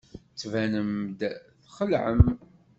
[0.29, 1.19] Tettbanem-d
[1.63, 2.23] txelɛem.